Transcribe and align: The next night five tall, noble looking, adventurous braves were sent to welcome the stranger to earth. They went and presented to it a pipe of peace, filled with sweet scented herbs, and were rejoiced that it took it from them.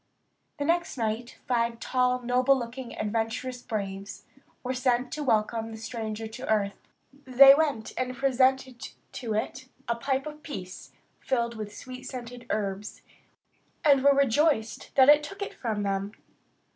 The 0.57 0.65
next 0.65 0.97
night 0.97 1.37
five 1.47 1.79
tall, 1.79 2.23
noble 2.23 2.57
looking, 2.57 2.97
adventurous 2.97 3.61
braves 3.61 4.23
were 4.63 4.73
sent 4.73 5.11
to 5.13 5.21
welcome 5.23 5.69
the 5.69 5.77
stranger 5.77 6.25
to 6.27 6.49
earth. 6.51 6.87
They 7.23 7.53
went 7.53 7.93
and 7.99 8.17
presented 8.17 8.89
to 9.11 9.35
it 9.35 9.67
a 9.87 9.95
pipe 9.95 10.25
of 10.25 10.41
peace, 10.41 10.91
filled 11.19 11.55
with 11.55 11.77
sweet 11.77 12.07
scented 12.07 12.47
herbs, 12.49 13.03
and 13.85 14.03
were 14.03 14.15
rejoiced 14.15 14.89
that 14.95 15.07
it 15.07 15.21
took 15.21 15.43
it 15.43 15.53
from 15.53 15.83
them. 15.83 16.13